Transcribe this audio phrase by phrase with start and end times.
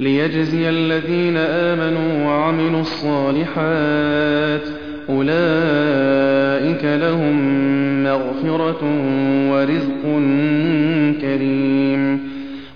[0.00, 4.62] ليجزي الذين آمنوا وعملوا الصالحات
[5.08, 7.36] أولئك لهم
[8.04, 8.80] مغفرة
[9.50, 10.02] ورزق
[11.20, 12.20] كريم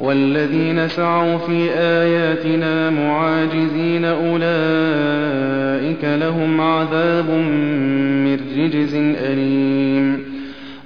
[0.00, 10.31] والذين سعوا في آياتنا معاجزين أولئك لهم عذاب من رجز أليم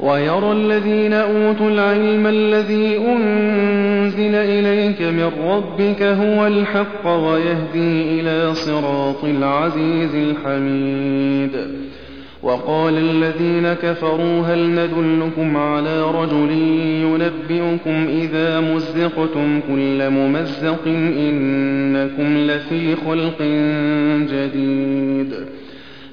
[0.01, 10.15] ويرى الذين أوتوا العلم الذي أنزل إليك من ربك هو الحق ويهدي إلى صراط العزيز
[10.15, 11.51] الحميد.
[12.43, 16.51] وقال الذين كفروا هل ندلكم على رجل
[17.03, 20.87] ينبئكم إذا مزقتم كل ممزق
[21.17, 23.43] إنكم لفي خلق
[24.33, 25.35] جديد.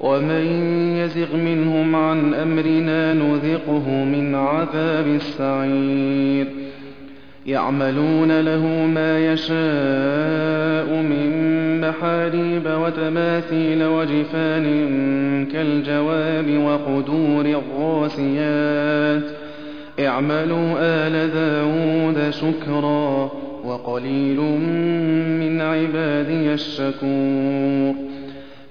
[0.00, 0.44] ومن
[0.96, 6.46] يزغ منهم عن أمرنا نذقه من عذاب السعير.
[7.46, 11.30] يعملون له ما يشاء من
[11.80, 14.66] محاريب وتماثيل وجفان
[15.52, 19.30] كالجواب وقدور الراسيات.
[20.00, 23.30] اعملوا آل داود شكرا
[23.64, 24.40] وقليل
[25.40, 28.09] من عبادي الشكور.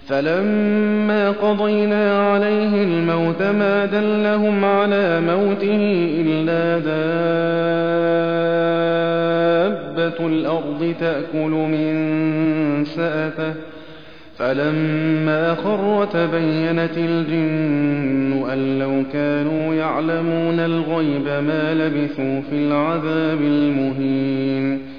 [0.10, 5.78] فلما قضينا عليه الموت ما دلهم على موته
[6.26, 6.80] إلا
[9.90, 11.96] دابة الأرض تأكل من
[12.86, 13.54] سأته.
[14.38, 24.99] فلما خر تبينت الجن أن لو كانوا يعلمون الغيب ما لبثوا في العذاب المهين.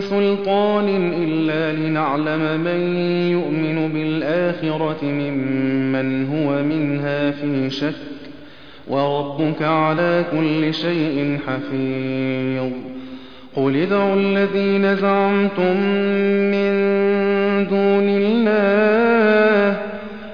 [0.00, 2.96] سلطان إلا لنعلم من
[3.30, 7.94] يؤمن بالآخرة ممن هو منها في شك
[8.88, 12.72] وربك على كل شيء حفيظ.
[13.56, 15.76] قل ادعوا الذين زعمتم
[16.50, 16.70] من
[17.70, 19.89] دون الله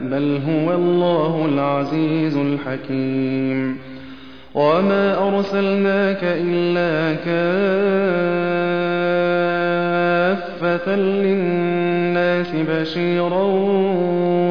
[0.00, 3.78] بل هو الله العزيز الحكيم
[4.54, 7.14] وما أرسلناك إلا
[10.60, 13.42] كافة للناس بشيرا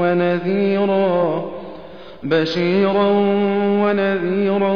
[0.01, 1.51] ونذيرا
[2.23, 3.07] بشيرا
[3.83, 4.73] ونذيرا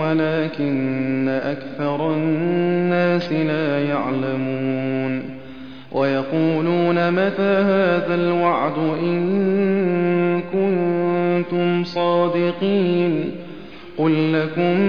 [0.00, 4.73] ولكن أكثر الناس لا يعلمون
[6.34, 13.30] ويقولون متى هذا الوعد إن كنتم صادقين
[13.98, 14.80] قل لكم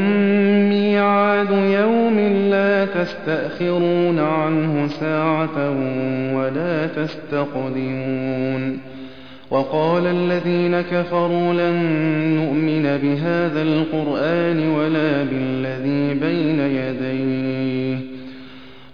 [0.70, 2.20] ميعاد يوم
[2.50, 5.70] لا تستأخرون عنه ساعة
[6.36, 8.80] ولا تستقدمون
[9.52, 11.76] وقال الذين كفروا لن
[12.36, 18.15] نؤمن بهذا القرآن ولا بالذي بين يديه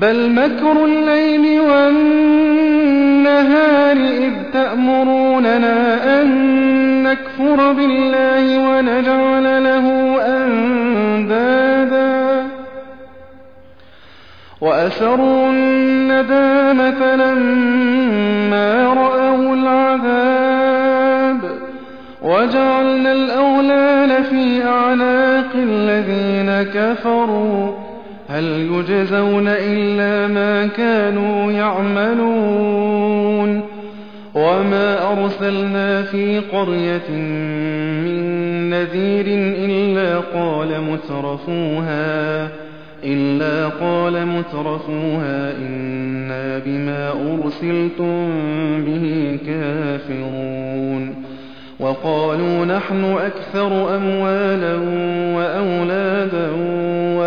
[0.00, 1.96] بل مكر الليل والنهار
[3.96, 6.28] إذ تأمروننا أن
[7.02, 12.00] نكفر بالله ونجعل له أندادا
[14.60, 21.40] وأسروا الندامة لما رأوا العذاب
[22.22, 27.89] وجعلنا الأولال في أعناق الذين كفروا
[28.30, 32.90] هل يجزون إلا ما كانوا يعملون
[34.34, 37.10] وما أرسلنا في قرية
[38.04, 38.20] من
[38.70, 39.26] نذير
[39.58, 42.48] إلا قال مترفوها
[43.04, 48.30] إلا قال مترفوها إنا بما أرسلتم
[48.84, 51.24] به كافرون.
[51.80, 54.74] وقالوا نحن أكثر أموالا
[55.36, 56.50] وأولادا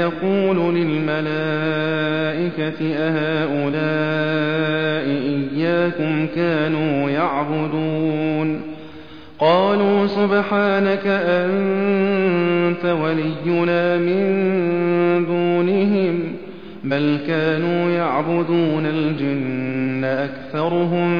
[0.00, 2.00] يقول للملائكة
[2.96, 4.60] أهؤلاء
[5.56, 8.60] إياكم كانوا يعبدون
[9.38, 14.20] قالوا سبحانك أنت ولينا من
[15.26, 16.32] دونهم
[16.84, 21.10] بل كانوا يعبدون الجن أكثرهم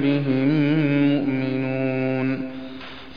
[0.00, 1.15] بهم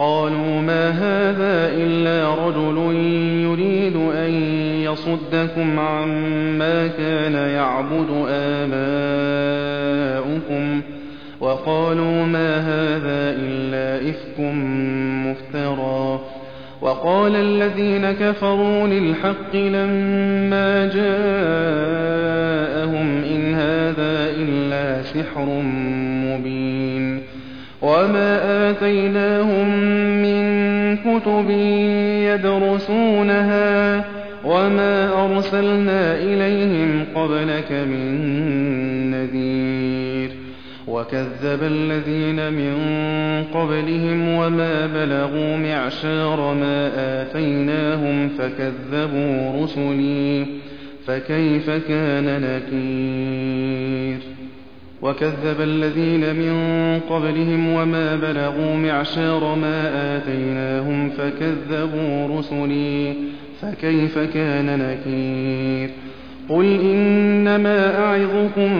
[0.00, 2.94] قالوا ما هذا إلا رجل
[3.44, 4.32] يريد أن
[4.82, 9.60] يصدكم عما كان يعبد آباؤكم
[11.40, 14.40] وقالوا ما هذا إلا إفك
[15.26, 16.20] مفترى
[16.80, 22.04] وقال الذين كفروا للحق لما جاءهم
[23.24, 25.46] إن هذا إلا سحر
[26.24, 27.29] مبين
[27.82, 29.68] وما آتيناهم
[30.22, 31.50] من كتب
[32.30, 34.04] يدرسونها
[34.44, 38.20] وما أرسلنا إليهم قبلك من
[39.10, 40.30] نذير
[40.88, 42.74] وكذب الذين من
[43.54, 50.46] قبلهم وما بلغوا معشار ما آتيناهم فكذبوا رسلي
[51.06, 54.39] فكيف كان نكير
[55.02, 56.54] وكذب الذين من
[57.10, 63.14] قبلهم وما بلغوا معشار ما آتيناهم فكذبوا رسلي
[63.60, 65.90] فكيف كان نكير؟
[66.48, 68.70] قل إنما أعظكم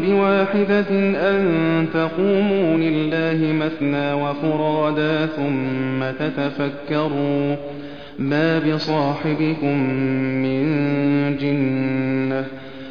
[0.00, 0.90] بواحدة
[1.30, 7.56] أن تقوموا لله مثنى وفرادا ثم تتفكروا
[8.18, 9.76] ما بصاحبكم
[10.42, 10.66] من
[11.36, 12.44] جنة